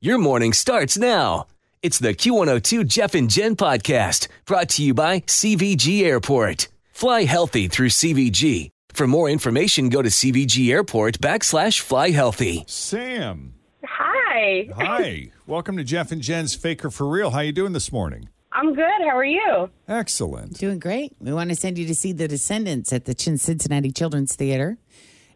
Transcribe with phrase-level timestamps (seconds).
[0.00, 1.48] Your morning starts now.
[1.82, 6.68] It's the Q102 Jeff and Jen podcast brought to you by CVG Airport.
[6.92, 8.68] Fly healthy through CVG.
[8.90, 12.62] For more information, go to CVG Airport backslash fly healthy.
[12.68, 13.54] Sam.
[13.84, 14.68] Hi.
[14.76, 15.32] Hi.
[15.48, 17.30] Welcome to Jeff and Jen's Faker for Real.
[17.32, 18.28] How you doing this morning?
[18.52, 19.00] I'm good.
[19.00, 19.68] How are you?
[19.88, 20.58] Excellent.
[20.58, 21.16] Doing great.
[21.18, 24.78] We want to send you to see The Descendants at the Cincinnati Children's Theater.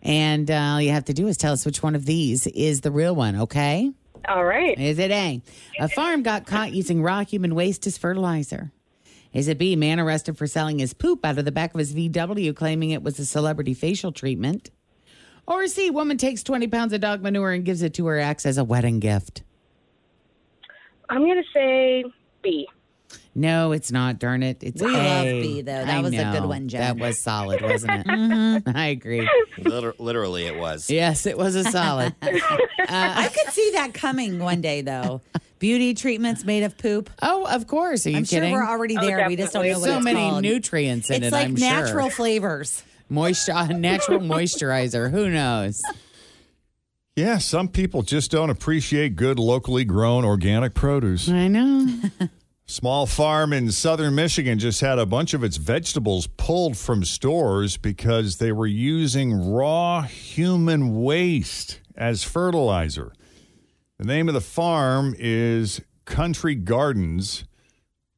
[0.03, 2.83] And uh, all you have to do is tell us which one of these is
[2.83, 3.91] the real one, okay?
[4.29, 4.79] All right.
[4.79, 5.43] Is it A?
[5.81, 8.73] A farm got caught using raw human waste as fertilizer.
[9.33, 9.77] Is it B?
[9.77, 13.03] Man arrested for selling his poop out of the back of his VW, claiming it
[13.03, 14.71] was a celebrity facial treatment.
[15.47, 15.91] Or C?
[15.91, 18.65] Woman takes 20 pounds of dog manure and gives it to her ex as a
[18.65, 19.43] wedding gift.
[21.09, 22.05] I'm going to say
[22.43, 22.69] B.
[23.35, 24.19] No, it's not.
[24.19, 24.59] Darn it.
[24.63, 24.97] It's We A.
[24.99, 25.73] love B, though.
[25.73, 26.81] That I was a good one, Jen.
[26.81, 28.07] That was solid, wasn't it?
[28.07, 28.77] Mm-hmm.
[28.77, 29.29] I agree.
[29.59, 30.91] Liter- literally, it was.
[30.91, 32.15] Yes, it was a solid.
[32.83, 35.23] Uh, I could see that coming one day, though.
[35.61, 37.09] Beauty treatments made of poop.
[37.23, 38.05] Oh, of course.
[38.07, 38.51] Are you I'm kidding?
[38.53, 39.27] sure we're already Oh, there.
[39.29, 40.43] we just don't know what so it's many called.
[40.43, 41.33] nutrients in It's it.
[41.33, 42.17] like I'm natural sure.
[42.17, 42.83] flavors.
[43.09, 45.11] moisture, natural moisturizer.
[45.11, 45.81] Who knows?
[47.17, 51.29] Yeah, some people just don't appreciate good locally grown organic produce.
[51.31, 51.87] I know.
[52.73, 57.77] Small farm in southern Michigan just had a bunch of its vegetables pulled from stores
[57.77, 63.13] because they were using raw human waste as fertilizer.
[63.99, 67.45] The name of the farm is Country Gardens.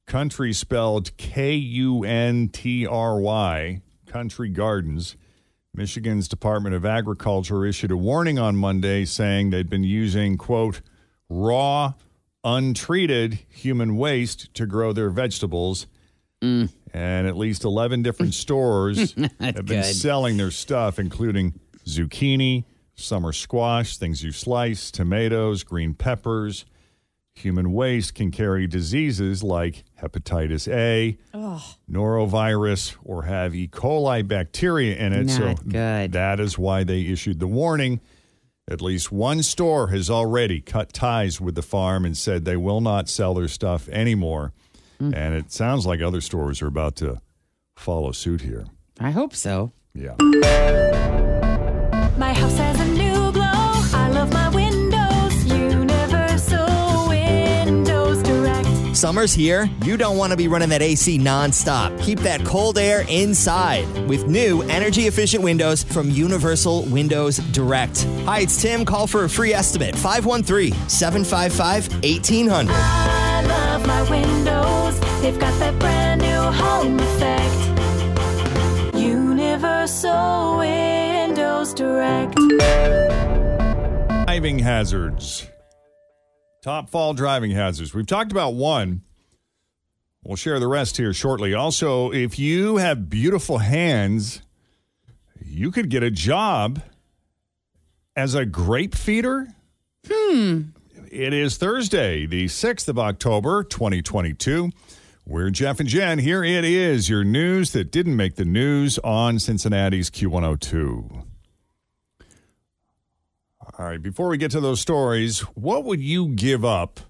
[0.06, 5.16] Country spelled K U N T R Y, Country Gardens.
[5.74, 10.80] Michigan's Department of Agriculture issued a warning on Monday saying they'd been using, quote,
[11.28, 11.94] raw,
[12.44, 15.86] untreated human waste to grow their vegetables.
[16.42, 16.70] Mm.
[16.92, 19.84] And at least 11 different stores have been good.
[19.84, 26.64] selling their stuff, including zucchini, summer squash, things you slice, tomatoes, green peppers.
[27.36, 31.18] Human waste can carry diseases like hepatitis A,
[31.90, 33.66] norovirus, or have E.
[33.66, 35.30] coli bacteria in it.
[35.30, 36.12] so good.
[36.12, 38.00] that is why they issued the warning.
[38.68, 42.80] At least one store has already cut ties with the farm and said they will
[42.80, 44.52] not sell their stuff anymore.
[45.00, 45.14] Mm.
[45.14, 47.20] And it sounds like other stores are about to
[47.76, 48.64] follow suit here.
[48.98, 49.72] I hope so.
[49.92, 50.14] Yeah.
[58.94, 59.68] Summer's here.
[59.82, 62.00] You don't want to be running that AC nonstop.
[62.02, 68.04] Keep that cold air inside with new energy efficient windows from Universal Windows Direct.
[68.24, 68.84] Hi, it's Tim.
[68.84, 72.72] Call for a free estimate 513 755 1800.
[72.74, 75.00] I love my windows.
[75.22, 77.54] They've got that brand new home effect.
[78.96, 82.34] Universal Windows Direct.
[84.26, 85.46] Driving hazards.
[86.64, 87.92] Top fall driving hazards.
[87.92, 89.02] We've talked about one.
[90.24, 91.52] We'll share the rest here shortly.
[91.52, 94.40] Also, if you have beautiful hands,
[95.44, 96.80] you could get a job
[98.16, 99.48] as a grape feeder.
[100.10, 100.62] Hmm.
[101.12, 104.70] It is Thursday, the 6th of October, 2022.
[105.26, 106.18] We're Jeff and Jen.
[106.18, 111.26] Here it is, your news that didn't make the news on Cincinnati's Q102.
[113.76, 117.00] All right, before we get to those stories, what would you give up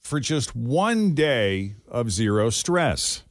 [0.00, 3.22] for just one day of zero stress?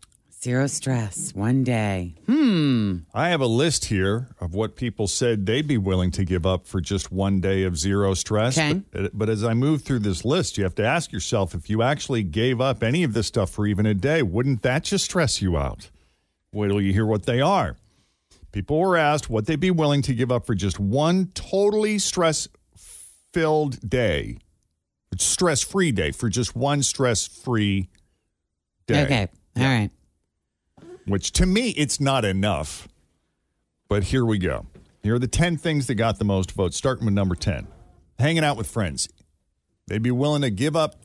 [0.41, 1.33] Zero stress.
[1.35, 2.15] One day.
[2.27, 2.99] Hmm.
[3.13, 6.65] I have a list here of what people said they'd be willing to give up
[6.65, 8.57] for just one day of zero stress.
[8.57, 8.81] Okay.
[8.89, 11.81] But, but as I move through this list, you have to ask yourself if you
[11.81, 15.41] actually gave up any of this stuff for even a day, wouldn't that just stress
[15.41, 15.89] you out?
[16.53, 17.75] Wait till you hear what they are.
[18.55, 22.47] People were asked what they'd be willing to give up for just one totally stress
[23.33, 24.37] filled day
[25.21, 27.89] stress free day for just one stress free
[28.87, 29.03] day.
[29.03, 29.27] Okay.
[29.57, 29.89] All right.
[31.05, 32.87] Which to me, it's not enough.
[33.87, 34.65] But here we go.
[35.03, 37.67] Here are the 10 things that got the most votes, starting with number 10.
[38.17, 39.07] Hanging out with friends.
[39.87, 40.95] They'd be willing to give up.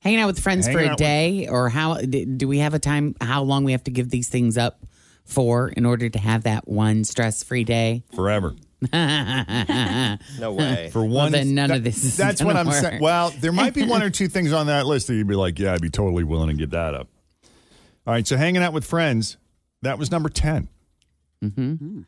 [0.00, 2.80] Hanging out with friends for a out with- day, or how do we have a
[2.80, 3.14] time?
[3.20, 4.84] How long we have to give these things up
[5.24, 8.02] for in order to have that one stress-free day?
[8.14, 8.54] Forever.
[8.92, 10.90] No way.
[10.92, 13.00] For one, then none that- of this is That's what I'm saying.
[13.00, 15.58] Well, there might be one or two things on that list that you'd be like,
[15.58, 17.08] yeah, I'd be totally willing to get that up.
[18.06, 19.36] All right, so hanging out with friends,
[19.82, 20.68] that was number 10.
[21.44, 22.00] Mm-hmm.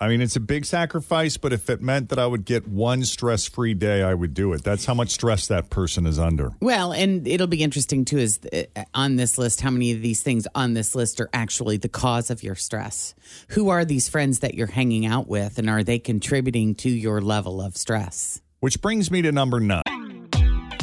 [0.00, 3.04] I mean, it's a big sacrifice, but if it meant that I would get one
[3.04, 4.62] stress free day, I would do it.
[4.62, 6.52] That's how much stress that person is under.
[6.60, 10.22] Well, and it'll be interesting too is uh, on this list how many of these
[10.22, 13.16] things on this list are actually the cause of your stress.
[13.48, 17.20] Who are these friends that you're hanging out with and are they contributing to your
[17.20, 18.40] level of stress?
[18.60, 20.07] Which brings me to number nine.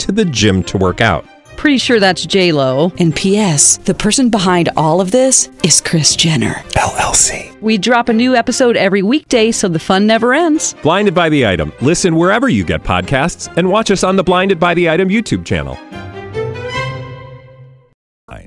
[0.00, 1.24] to the gym to work out.
[1.56, 2.92] Pretty sure that's J Lo.
[2.98, 3.78] And P.S.
[3.78, 6.54] The person behind all of this is Kris Jenner.
[6.74, 7.58] LLC.
[7.62, 10.74] We drop a new episode every weekday, so the fun never ends.
[10.82, 11.72] Blinded by the item.
[11.80, 15.44] Listen wherever you get podcasts, and watch us on the Blinded by the Item YouTube
[15.46, 15.78] channel.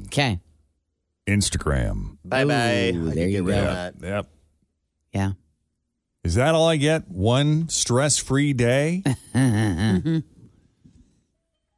[0.09, 0.39] Okay.
[1.27, 2.17] Instagram.
[2.25, 2.91] Bye bye.
[2.95, 3.51] Ooh, there you go.
[3.51, 3.95] Yep.
[4.01, 4.27] Yep.
[5.13, 5.31] Yeah.
[6.23, 7.07] Is that all I get?
[7.07, 9.03] One stress free day?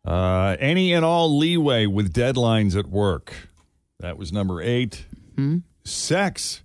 [0.05, 3.33] uh, any and all leeway with deadlines at work.
[3.99, 5.05] That was number 8
[5.35, 5.57] Hmm?
[5.85, 6.61] Sex.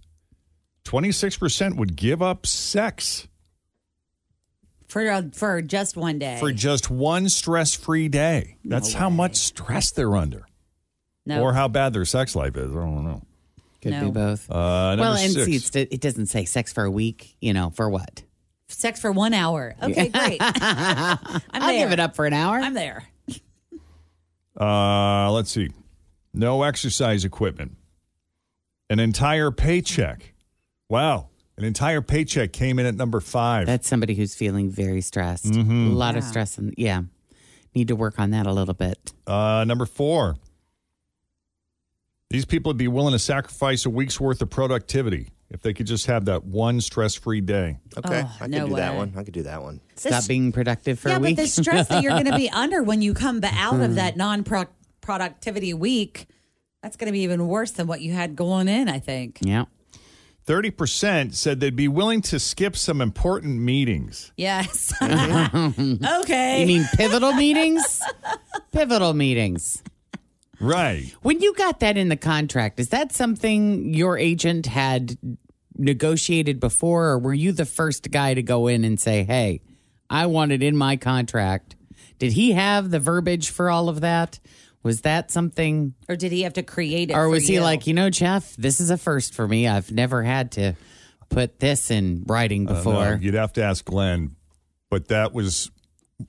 [0.84, 3.26] 26% would give up sex
[4.88, 6.36] For uh, for just one day.
[6.38, 8.56] for just one stress free day.
[8.64, 10.46] That's how much stress they're under.
[11.24, 11.42] no.
[11.42, 12.70] Or how bad their sex life is.
[12.70, 13.22] I don't know.
[13.82, 14.04] Could No.
[14.06, 14.48] be both.
[14.50, 15.44] Uh, well, and six.
[15.46, 17.36] see, it's, it doesn't say sex for a week.
[17.40, 18.22] You know, for what?
[18.68, 19.74] Sex for one hour.
[19.82, 20.38] Okay, great.
[20.40, 21.18] I'm
[21.52, 21.84] I'll there.
[21.84, 22.56] give it up for an hour.
[22.58, 23.04] I'm there.
[24.60, 25.70] Uh, let's see.
[26.32, 27.76] No exercise equipment.
[28.90, 30.34] An entire paycheck.
[30.88, 31.28] Wow.
[31.58, 33.66] An entire paycheck came in at number five.
[33.66, 35.46] That's somebody who's feeling very stressed.
[35.46, 35.90] Mhm.
[35.90, 37.02] A lot of stress, and yeah,
[37.74, 39.12] need to work on that a little bit.
[39.26, 40.36] Uh, number four.
[42.28, 45.86] These people would be willing to sacrifice a week's worth of productivity if they could
[45.86, 47.78] just have that one stress free day.
[47.96, 48.98] Okay, Oh, I could no do that way.
[48.98, 49.12] one.
[49.16, 49.80] I could do that one.
[49.94, 51.36] Stop being productive for yeah, a week.
[51.36, 53.94] but the stress that you're going to be under when you come out of hmm.
[53.94, 54.44] that non
[55.00, 56.26] productivity week,
[56.82, 59.38] that's going to be even worse than what you had going in, I think.
[59.42, 59.64] yeah.
[60.46, 64.32] 30% said they'd be willing to skip some important meetings.
[64.36, 64.94] Yes.
[65.02, 66.60] okay.
[66.60, 68.00] You mean pivotal meetings?
[68.70, 69.82] Pivotal meetings.
[70.60, 71.14] Right.
[71.22, 75.16] When you got that in the contract, is that something your agent had
[75.76, 79.60] negotiated before, or were you the first guy to go in and say, hey,
[80.08, 81.76] I want it in my contract?
[82.18, 84.40] Did he have the verbiage for all of that?
[84.82, 87.14] Was that something, or did he have to create it?
[87.14, 87.60] or for was he you?
[87.60, 89.66] like, you know, Jeff, this is a first for me.
[89.66, 90.74] I've never had to
[91.28, 93.18] put this in writing Uh, no, before.
[93.20, 94.36] you'd have to ask Glenn,
[94.88, 95.70] but that was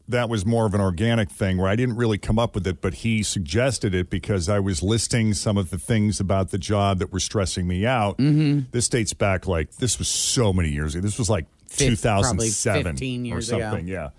[0.09, 2.81] that was more of an organic thing where I didn't really come up with it,
[2.81, 6.99] but he suggested it because I was listing some of the things about the job
[6.99, 8.17] that were stressing me out.
[8.17, 8.65] Mhm.
[8.71, 11.01] This dates back like this was so many years ago.
[11.01, 13.63] This was like Fif- 2007 probably 15 years or ago.
[13.69, 13.87] something.
[13.87, 14.09] Yeah,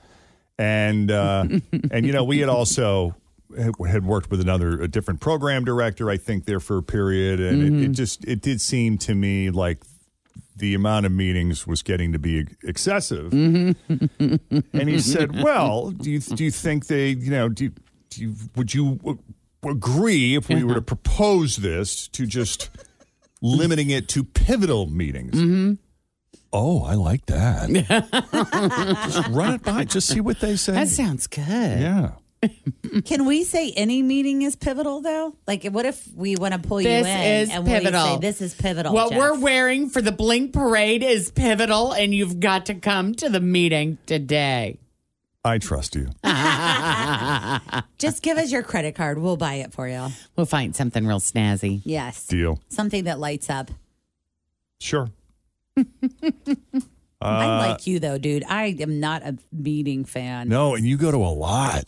[0.59, 1.45] and uh,
[1.91, 3.15] and you know we had also
[3.59, 6.11] had worked with another a different program director.
[6.11, 7.95] I think there for a period, and it, it Mhm.
[7.95, 9.79] just it did seem to me like
[10.59, 13.33] the amount of meetings was getting to be excessive.
[13.33, 14.57] Mm-hmm.
[14.73, 17.71] And he said, "Well, do you do you think they, you know, do
[18.11, 19.19] do you would you
[19.65, 22.71] agree if we were to propose this to just
[23.41, 25.75] limiting it to pivotal meetings?" Mm-hmm.
[26.53, 27.69] Oh, I like that.
[29.05, 30.73] just run it by, just see what they say.
[30.73, 31.45] That sounds good.
[31.45, 32.12] Yeah.
[33.04, 35.35] Can we say any meeting is pivotal though?
[35.47, 38.04] Like, what if we want to pull you in is and we pivotal.
[38.04, 38.92] say this is pivotal?
[38.95, 39.18] What Jeff?
[39.18, 43.40] we're wearing for the Blink Parade is pivotal, and you've got to come to the
[43.40, 44.78] meeting today.
[45.45, 46.09] I trust you.
[47.99, 49.18] Just give us your credit card.
[49.18, 50.09] We'll buy it for you.
[50.37, 51.80] We'll find something real snazzy.
[51.85, 52.26] Yes.
[52.26, 52.61] Deal.
[52.68, 53.71] Something that lights up.
[54.80, 55.09] Sure.
[55.76, 55.85] I
[57.21, 58.45] Uh, like you though, dude.
[58.49, 60.49] I am not a meeting fan.
[60.49, 61.85] No, and you go to a lot.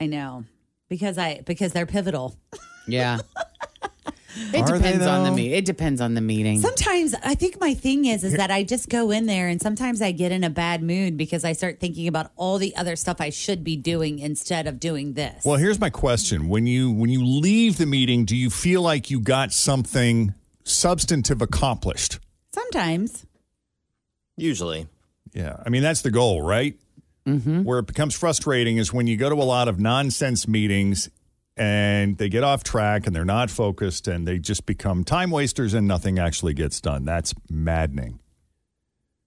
[0.00, 0.44] I know
[0.88, 2.36] because I because they're pivotal.
[2.86, 3.18] Yeah.
[4.52, 5.36] It Are depends on the though?
[5.36, 5.52] meet.
[5.52, 6.60] It depends on the meeting.
[6.60, 10.00] Sometimes I think my thing is is that I just go in there and sometimes
[10.00, 13.20] I get in a bad mood because I start thinking about all the other stuff
[13.20, 15.44] I should be doing instead of doing this.
[15.44, 19.10] Well, here's my question: when you when you leave the meeting, do you feel like
[19.10, 20.32] you got something
[20.64, 22.20] substantive accomplished?
[22.54, 23.26] Sometimes.
[24.36, 24.86] Usually.
[25.34, 26.76] Yeah, I mean that's the goal, right?
[27.26, 27.64] Mm-hmm.
[27.64, 31.10] Where it becomes frustrating is when you go to a lot of nonsense meetings
[31.56, 35.74] and they get off track and they're not focused and they just become time wasters
[35.74, 37.04] and nothing actually gets done.
[37.04, 38.20] That's maddening.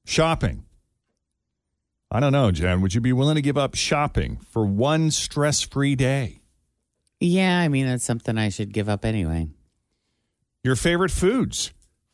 [0.06, 0.66] Shopping.
[2.12, 2.82] I don't know, Jen.
[2.82, 6.42] Would you be willing to give up shopping for one stress-free day?
[7.20, 9.48] Yeah, I mean that's something I should give up anyway.
[10.64, 11.72] Your favorite foods.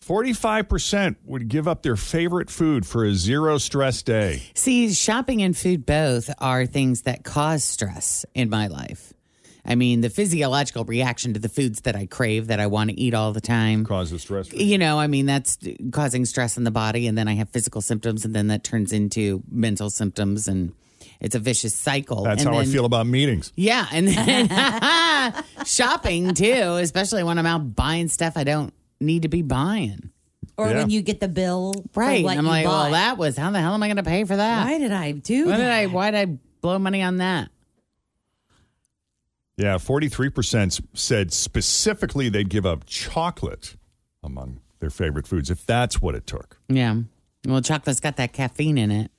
[0.10, 4.42] 45% would give up their favorite food for a zero stress day.
[4.56, 9.14] See, shopping and food both are things that cause stress in my life.
[9.64, 13.00] I mean, the physiological reaction to the foods that I crave that I want to
[13.00, 14.48] eat all the time causes stress.
[14.48, 15.60] for You know, I mean, that's
[15.92, 18.92] causing stress in the body, and then I have physical symptoms, and then that turns
[18.92, 20.74] into mental symptoms, and
[21.22, 22.24] it's a vicious cycle.
[22.24, 23.54] That's And how I feel about meetings.
[23.56, 29.28] Yeah, and then shopping too, especially when I'm out buying stuff I don't need to
[29.30, 30.12] be buying.
[30.58, 30.78] Or Yeah.
[30.80, 32.24] when you get the bill for Right.
[32.24, 34.26] what I'm you like, well, that was how the hell am I going to pay
[34.26, 34.66] for that?
[34.66, 35.58] Why did I do Why that?
[35.58, 35.86] did I?
[35.86, 37.50] Why did I blow money on that?
[39.58, 43.76] Yeah, 43% said specifically they'd give up chocolate
[44.24, 46.58] among their favorite foods if that's what it took.
[46.70, 46.96] Yeah.
[47.46, 49.12] Well, chocolate's got that caffeine in it.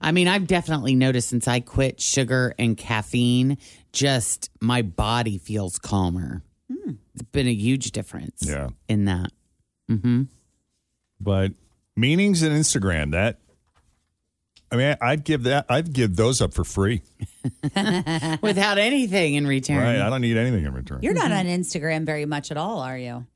[0.00, 3.58] I mean, I've definitely noticed since I quit sugar and caffeine,
[3.92, 6.42] just my body feels calmer.
[6.70, 8.68] It's been a huge difference Yeah.
[8.88, 9.30] in that.
[9.90, 10.22] Mm-hmm.
[11.20, 11.52] But
[11.96, 13.38] meetings and Instagram, that
[14.70, 17.02] I mean, I'd give that I'd give those up for free.
[18.42, 19.78] Without anything in return.
[19.78, 20.00] Right?
[20.00, 21.00] I don't need anything in return.
[21.02, 23.26] You're not on Instagram very much at all, are you?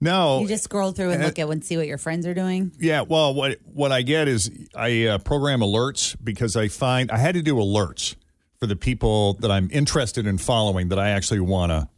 [0.00, 0.40] No.
[0.40, 2.72] You just scroll through and Uh, look at and see what your friends are doing.
[2.78, 7.18] Yeah, well, what what I get is I uh, program alerts because I find I
[7.18, 8.14] had to do alerts
[8.58, 11.88] for the people that I'm interested in following that I actually want to,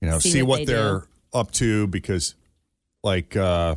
[0.00, 2.34] you know, See see, what what, they they're up to because,
[3.02, 3.76] like uh,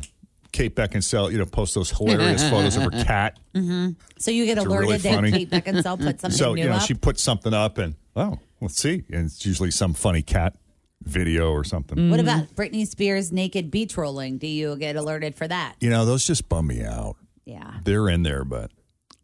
[0.52, 3.38] Kate Beckinsale, you know, posts those hilarious photos of her cat.
[3.54, 3.90] Mm-hmm.
[4.18, 5.24] So you get alerted really that.
[5.32, 6.82] Kate Beckinsale put something so new you know, up.
[6.82, 10.56] she puts something up and oh, let's see, and it's usually some funny cat
[11.02, 12.10] video or something.
[12.10, 14.38] What about Britney Spears naked beach rolling?
[14.38, 15.76] Do you get alerted for that?
[15.80, 17.16] You know, those just bum me out.
[17.44, 17.72] Yeah.
[17.84, 18.70] They're in there, but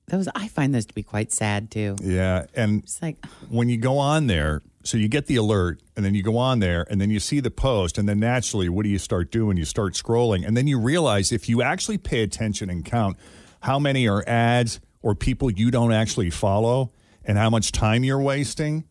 [0.09, 1.97] Those I find those to be quite sad too.
[2.01, 3.17] Yeah, and it's like
[3.49, 6.61] when you go on there, so you get the alert, and then you go on
[6.61, 9.57] there, and then you see the post, and then naturally, what do you start doing?
[9.57, 13.17] You start scrolling, and then you realize if you actually pay attention and count
[13.61, 16.93] how many are ads or people you don't actually follow,
[17.25, 18.85] and how much time you're wasting.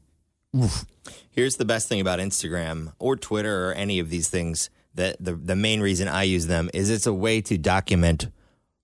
[1.30, 5.34] Here's the best thing about Instagram or Twitter or any of these things that the,
[5.34, 8.28] the main reason I use them is it's a way to document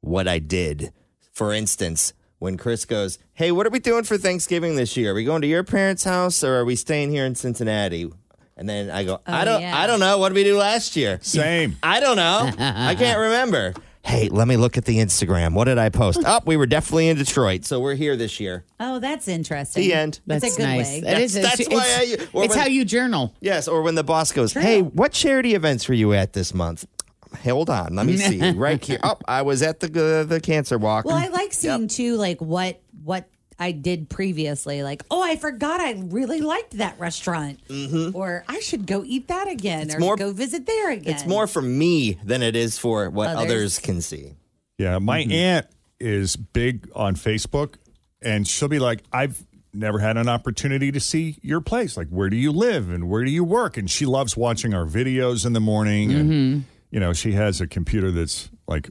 [0.02, 0.92] what I did.
[1.32, 5.12] For instance, when Chris goes, Hey, what are we doing for Thanksgiving this year?
[5.12, 8.12] Are we going to your parents' house or are we staying here in Cincinnati?
[8.58, 9.78] And then I go, oh, I Oh, don't yeah.
[9.80, 10.18] I don't know.
[10.18, 11.20] What did we do last year?
[11.22, 11.78] Same.
[11.84, 12.50] I don't know.
[12.58, 13.76] I can't remember.
[14.04, 15.54] Hey, let me look at the Instagram.
[15.54, 16.20] What did I post?
[16.26, 18.66] oh, we were definitely in Detroit, so we're here this year.
[18.80, 19.84] Oh, that's interesting.
[19.84, 20.20] The end.
[20.26, 20.88] That's, That's a good nice.
[20.88, 21.02] way.
[21.02, 22.04] That is- That's, it's- that's why I.
[22.14, 23.36] it's- or it's when- how you journal.
[23.40, 26.88] Yes, or when the boss goes, "Hey, what charity events were you at this month?"
[27.44, 28.52] Hold on, let me see.
[28.56, 29.00] right here.
[29.04, 31.06] Oh, I was at the uh, the cancer walk.
[31.06, 33.30] Well, I like seeing too, like what what
[33.62, 34.82] I did previously.
[34.82, 38.16] Like, oh, I forgot I really liked that restaurant, mm-hmm.
[38.16, 41.14] or I should go eat that again, It's or more- go visit there again.
[41.14, 43.46] it's more for me than it is for what Others.
[43.46, 44.34] others, can see.
[44.80, 45.32] Yeah, my mm-hmm.
[45.32, 45.68] aunt
[46.00, 47.76] is big on Facebook,
[48.20, 49.46] and she'll be like, "I've
[49.76, 51.96] never had an opportunity to see your place.
[51.96, 54.86] Like, where do you live and where do you work?" And she loves watching our
[54.86, 56.12] videos in the morning.
[56.12, 56.60] And mm-hmm.
[56.92, 58.90] You know, she has a computer that's like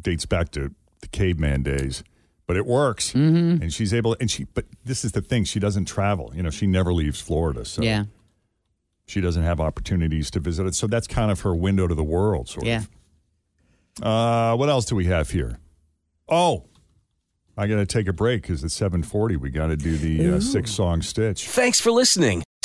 [0.00, 2.02] dates back to the caveman days,
[2.46, 4.16] but it works, and she's able.
[4.20, 6.32] And she, but this is the thing: she doesn't travel.
[6.34, 8.04] You know, she never leaves Florida, so Yeah.
[9.06, 10.74] she doesn't have opportunities to visit it.
[10.74, 12.84] So that's kind of her window to the world, sort Yeah.
[13.98, 14.02] of.
[14.02, 15.58] Uh, what else do we have here?
[16.28, 16.64] Oh,
[17.56, 19.36] I got to take a break because it's 740.
[19.36, 21.48] We got to do the uh, six song stitch.
[21.48, 22.42] Thanks for listening